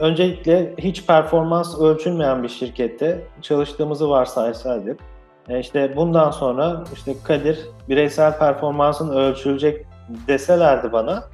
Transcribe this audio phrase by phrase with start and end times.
[0.00, 5.00] öncelikle hiç performans ölçülmeyen bir şirkette çalıştığımızı varsaysaydık,
[5.48, 7.58] e, işte bundan sonra işte Kadir
[7.88, 9.86] bireysel performansın ölçülecek
[10.28, 11.24] deselerdi bana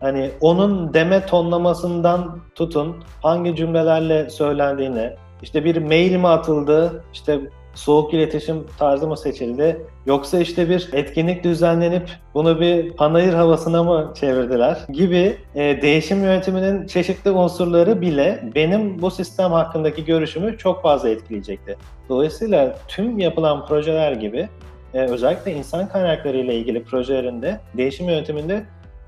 [0.00, 7.40] hani onun deme tonlamasından tutun hangi cümlelerle söylendiğine işte bir mail mi atıldı işte
[7.74, 14.12] soğuk iletişim tarzı mı seçildi yoksa işte bir etkinlik düzenlenip bunu bir panayır havasına mı
[14.14, 21.08] çevirdiler gibi e, değişim yönetiminin çeşitli unsurları bile benim bu sistem hakkındaki görüşümü çok fazla
[21.08, 21.76] etkileyecekti.
[22.08, 24.48] Dolayısıyla tüm yapılan projeler gibi
[24.94, 28.64] e, özellikle insan kaynakları ile ilgili projelerinde değişim yönetiminde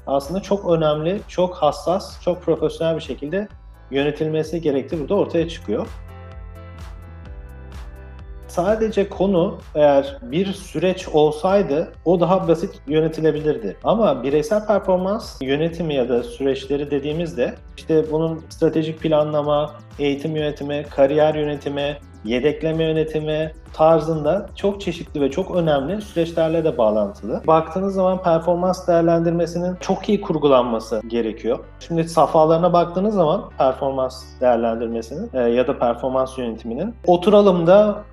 [0.06, 3.48] aslında çok önemli, çok hassas, çok profesyonel bir şekilde
[3.90, 5.86] yönetilmesi gerektiği burada ortaya çıkıyor
[8.56, 13.76] sadece konu eğer bir süreç olsaydı o daha basit yönetilebilirdi.
[13.84, 21.34] Ama bireysel performans yönetimi ya da süreçleri dediğimizde işte bunun stratejik planlama, eğitim yönetimi, kariyer
[21.34, 27.42] yönetimi, yedekleme yönetimi tarzında çok çeşitli ve çok önemli süreçlerle de bağlantılı.
[27.46, 31.58] Baktığınız zaman performans değerlendirmesinin çok iyi kurgulanması gerekiyor.
[31.80, 38.04] Şimdi safhalarına baktığınız zaman performans değerlendirmesinin e, ya da performans yönetiminin oturalım da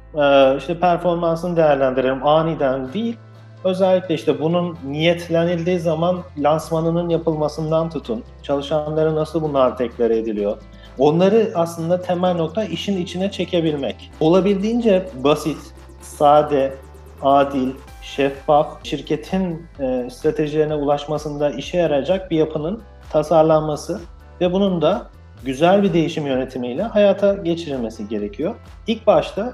[0.58, 3.17] işte performansını değerlendirelim aniden değil.
[3.64, 10.58] Özellikle işte bunun niyetlenildiği zaman lansmanının yapılmasından tutun, çalışanlara nasıl bunlar tekrar ediliyor,
[10.97, 14.11] Onları aslında temel nokta işin içine çekebilmek.
[14.20, 15.58] Olabildiğince basit,
[16.02, 16.73] sade,
[17.22, 17.70] adil,
[18.02, 24.02] şeffaf, şirketin e, stratejilerine ulaşmasında işe yarayacak bir yapının tasarlanması
[24.42, 25.08] ve bunun da
[25.45, 28.55] güzel bir değişim yönetimiyle hayata geçirilmesi gerekiyor.
[28.88, 29.53] İlk başta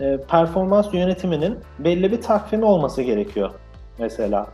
[0.00, 3.50] e, performans yönetiminin belli bir takvimi olması gerekiyor
[3.98, 4.46] mesela.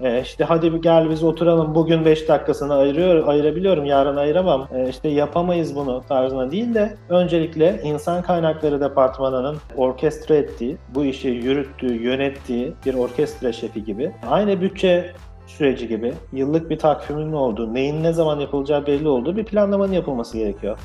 [0.00, 4.68] E, işte hadi gel biz oturalım bugün 5 dakikasını ayırıyor, ayırabiliyorum yarın ayıramam.
[4.74, 11.28] E, işte yapamayız bunu tarzına değil de öncelikle insan kaynakları departmanının orkestra ettiği, bu işi
[11.28, 15.12] yürüttüğü, yönettiği bir orkestra şefi gibi aynı bütçe
[15.46, 20.38] süreci gibi yıllık bir takvimin olduğu, neyin ne zaman yapılacağı belli olduğu bir planlamanın yapılması
[20.38, 20.78] gerekiyor.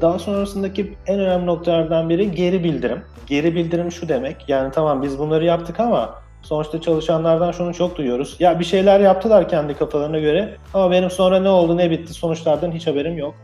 [0.00, 3.02] Daha sonrasındaki en önemli noktalardan biri geri bildirim.
[3.26, 8.36] Geri bildirim şu demek, yani tamam biz bunları yaptık ama Sonuçta çalışanlardan şunu çok duyuyoruz.
[8.38, 12.72] Ya bir şeyler yaptılar kendi kafalarına göre ama benim sonra ne oldu ne bitti sonuçlardan
[12.72, 13.34] hiç haberim yok.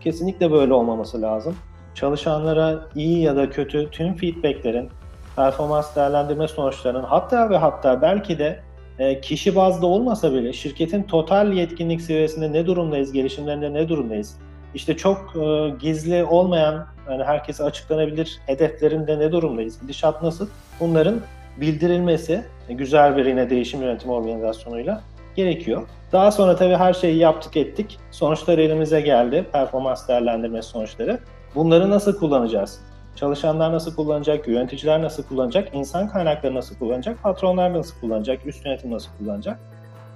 [0.00, 1.56] Kesinlikle böyle olmaması lazım.
[1.94, 4.88] Çalışanlara iyi ya da kötü tüm feedbacklerin,
[5.36, 8.60] performans değerlendirme sonuçlarının hatta ve hatta belki de
[8.98, 14.38] e, kişi bazda olmasa bile şirketin total yetkinlik seviyesinde ne durumdayız, gelişimlerinde ne durumdayız?
[14.78, 20.48] İşte çok e, gizli olmayan, yani herkese açıklanabilir hedeflerinde ne durumdayız, gidişat nasıl?
[20.80, 21.20] Bunların
[21.56, 25.00] bildirilmesi güzel bir yine değişim yönetim organizasyonuyla
[25.36, 25.88] gerekiyor.
[26.12, 27.98] Daha sonra tabii her şeyi yaptık ettik.
[28.10, 29.46] Sonuçlar elimize geldi.
[29.52, 31.18] Performans değerlendirme sonuçları.
[31.54, 32.80] Bunları nasıl kullanacağız?
[33.16, 34.48] Çalışanlar nasıl kullanacak?
[34.48, 35.68] Yöneticiler nasıl kullanacak?
[35.74, 37.22] insan kaynakları nasıl kullanacak?
[37.22, 38.46] Patronlar nasıl kullanacak?
[38.46, 39.58] Üst yönetim nasıl kullanacak?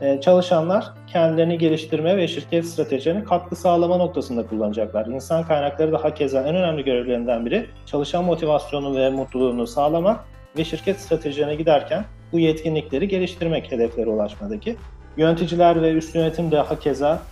[0.03, 5.07] Ee, çalışanlar kendilerini geliştirme ve şirket stratejilerine katkı sağlama noktasında kullanacaklar.
[5.07, 10.21] İnsan kaynakları da hakeza en önemli görevlerinden biri çalışan motivasyonu ve mutluluğunu sağlamak
[10.59, 14.77] ve şirket stratejilerine giderken bu yetkinlikleri geliştirmek hedeflere ulaşmadaki.
[15.17, 17.23] Yöneticiler ve üst yönetim de hakeza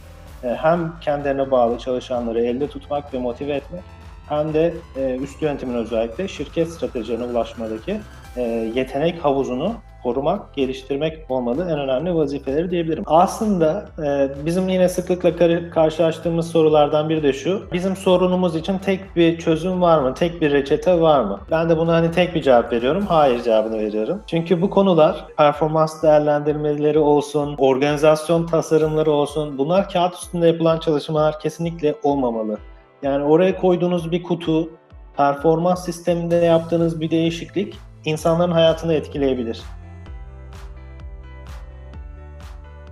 [0.44, 3.82] e, hem kendilerine bağlı çalışanları elde tutmak ve motive etmek
[4.30, 8.00] hem de e, üst yönetimin özellikle şirket stratejilerine ulaşmadaki
[8.36, 8.42] e,
[8.74, 13.04] yetenek havuzunu korumak, geliştirmek olmalı en önemli vazifeleri diyebilirim.
[13.06, 17.62] Aslında e, bizim yine sıklıkla karşılaştığımız sorulardan biri de şu.
[17.72, 20.14] Bizim sorunumuz için tek bir çözüm var mı?
[20.14, 21.40] Tek bir reçete var mı?
[21.50, 23.06] Ben de buna hani tek bir cevap veriyorum.
[23.08, 24.22] Hayır cevabını veriyorum.
[24.26, 31.94] Çünkü bu konular performans değerlendirmeleri olsun, organizasyon tasarımları olsun bunlar kağıt üstünde yapılan çalışmalar kesinlikle
[32.02, 32.58] olmamalı.
[33.02, 34.70] Yani oraya koyduğunuz bir kutu,
[35.16, 39.62] performans sisteminde yaptığınız bir değişiklik insanların hayatını etkileyebilir.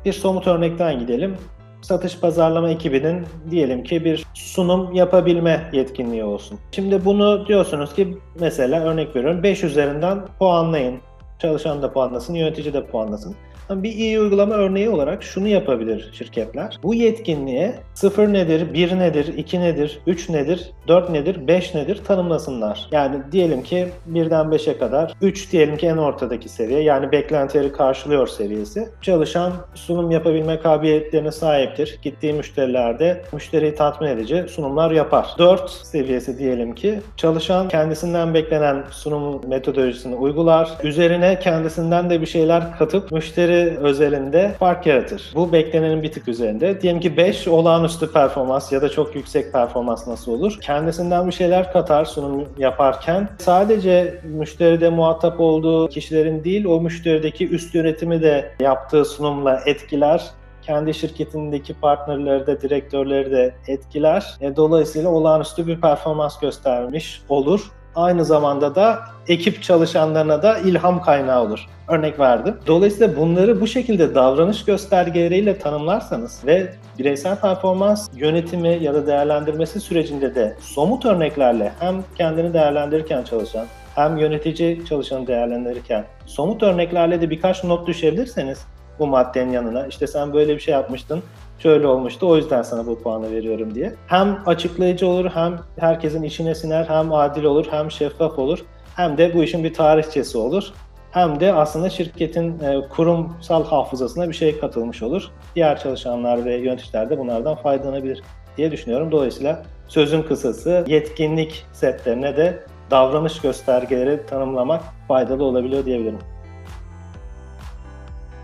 [0.05, 1.37] Bir somut örnekten gidelim.
[1.82, 6.58] Satış pazarlama ekibinin diyelim ki bir sunum yapabilme yetkinliği olsun.
[6.72, 11.00] Şimdi bunu diyorsunuz ki mesela örnek veriyorum 5 üzerinden puanlayın.
[11.38, 13.37] Çalışan da puanlasın, yönetici de puanlasın.
[13.70, 16.78] Bir iyi uygulama örneği olarak şunu yapabilir şirketler.
[16.82, 22.88] Bu yetkinliğe 0 nedir, 1 nedir, 2 nedir, 3 nedir, 4 nedir, 5 nedir tanımlasınlar.
[22.93, 28.26] Yani diyelim ki 1'den 5'e kadar 3 diyelim ki en ortadaki seviye yani beklentileri karşılıyor
[28.26, 28.88] seviyesi.
[29.02, 31.99] Çalışan sunum yapabilme kabiliyetlerine sahiptir.
[32.02, 35.26] Gittiği müşterilerde müşteriyi tatmin edici sunumlar yapar.
[35.38, 40.70] 4 seviyesi diyelim ki çalışan kendisinden beklenen sunum metodolojisini uygular.
[40.82, 45.32] Üzerine kendisinden de bir şeyler katıp müşteri özelinde fark yaratır.
[45.34, 46.80] Bu beklenenin bir tık üzerinde.
[46.80, 50.58] Diyelim ki 5 olağanüstü performans ya da çok yüksek performans nasıl olur?
[50.60, 57.74] Kendisinden bir şeyler katar sunum yaparken sadece müşteride muhatap olduğu kişilerin değil o müşterideki üst
[57.74, 60.22] yönetimi de yaptığı sunumla etkiler
[60.68, 64.36] kendi şirketindeki partnerleri de, direktörleri de etkiler.
[64.40, 67.70] E, dolayısıyla olağanüstü bir performans göstermiş olur.
[67.98, 68.98] Aynı zamanda da
[69.28, 71.66] ekip çalışanlarına da ilham kaynağı olur.
[71.88, 72.56] Örnek verdim.
[72.66, 80.34] Dolayısıyla bunları bu şekilde davranış göstergeleriyle tanımlarsanız ve bireysel performans yönetimi ya da değerlendirmesi sürecinde
[80.34, 87.64] de somut örneklerle hem kendini değerlendirirken çalışan hem yönetici çalışanı değerlendirirken somut örneklerle de birkaç
[87.64, 88.58] not düşebilirseniz
[88.98, 89.86] bu maddenin yanına.
[89.86, 91.22] İşte sen böyle bir şey yapmıştın,
[91.58, 93.94] şöyle olmuştu o yüzden sana bu puanı veriyorum diye.
[94.06, 98.58] Hem açıklayıcı olur, hem herkesin içine siner, hem adil olur, hem şeffaf olur,
[98.96, 100.72] hem de bu işin bir tarihçesi olur.
[101.10, 105.31] Hem de aslında şirketin e, kurumsal hafızasına bir şey katılmış olur.
[105.56, 108.22] Diğer çalışanlar ve yöneticiler de bunlardan faydalanabilir
[108.56, 109.12] diye düşünüyorum.
[109.12, 116.19] Dolayısıyla sözün kısası yetkinlik setlerine de davranış göstergeleri tanımlamak faydalı olabiliyor diyebilirim.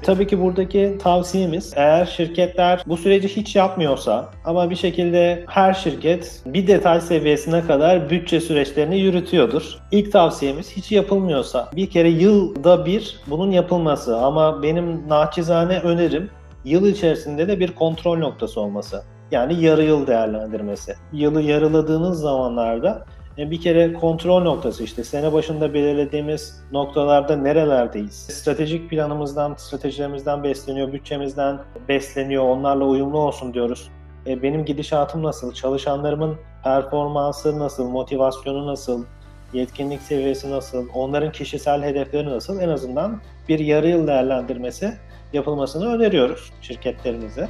[0.02, 6.43] Tabii ki buradaki tavsiyemiz eğer şirketler bu süreci hiç yapmıyorsa ama bir şekilde her şirket
[6.46, 9.79] bir detay seviyesine kadar bütçe süreçlerini yürütüyordur.
[9.91, 16.31] İlk tavsiyemiz hiç yapılmıyorsa bir kere yılda bir bunun yapılması ama benim naçizane önerim
[16.64, 19.02] yıl içerisinde de bir kontrol noktası olması.
[19.31, 20.94] Yani yarı yıl değerlendirmesi.
[21.12, 23.05] Yılı yarıladığınız zamanlarda
[23.38, 28.14] bir kere kontrol noktası işte sene başında belirlediğimiz noktalarda nerelerdeyiz?
[28.14, 31.58] Stratejik planımızdan, stratejilerimizden besleniyor, bütçemizden
[31.88, 33.90] besleniyor, onlarla uyumlu olsun diyoruz.
[34.26, 35.54] E, benim gidişatım nasıl?
[35.54, 37.88] Çalışanlarımın performansı nasıl?
[37.88, 39.04] Motivasyonu nasıl?
[39.52, 40.88] Yetkinlik seviyesi nasıl?
[40.94, 42.60] Onların kişisel hedefleri nasıl?
[42.60, 44.92] En azından bir yarı yıl değerlendirmesi
[45.32, 47.48] yapılmasını öneriyoruz şirketlerimize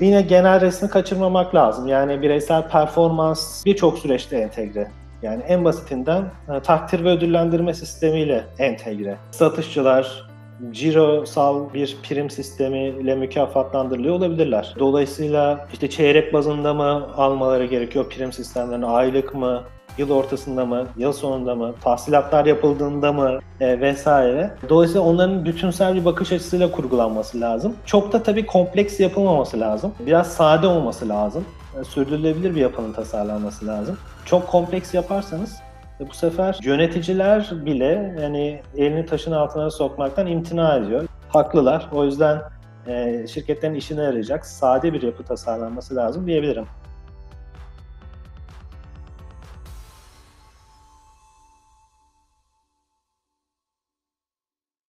[0.00, 1.86] yine genel resmi kaçırmamak lazım.
[1.86, 4.90] Yani bireysel performans birçok süreçte entegre.
[5.22, 6.24] Yani en basitinden
[6.56, 9.16] e, takdir ve ödüllendirme sistemiyle entegre.
[9.30, 10.28] Satışçılar
[10.70, 14.74] cirosal bir prim sistemiyle mükafatlandırılıyor olabilirler.
[14.78, 19.62] Dolayısıyla işte çeyrek bazında mı almaları gerekiyor prim sistemlerini, aylık mı,
[19.98, 24.50] yıl ortasında mı, yıl sonunda mı, tahsilatlar yapıldığında mı e, vesaire.
[24.68, 27.76] Dolayısıyla onların bütünsel bir bakış açısıyla kurgulanması lazım.
[27.86, 29.94] Çok da tabii kompleks yapılmaması lazım.
[30.06, 31.44] Biraz sade olması lazım.
[31.80, 33.98] E, sürdürülebilir bir yapının tasarlanması lazım.
[34.24, 35.56] Çok kompleks yaparsanız
[36.00, 41.04] e, bu sefer yöneticiler bile yani elini taşın altına sokmaktan imtina ediyor.
[41.28, 41.88] Haklılar.
[41.92, 42.38] O yüzden
[42.86, 46.66] e, şirketlerin işine yarayacak sade bir yapı tasarlanması lazım diyebilirim.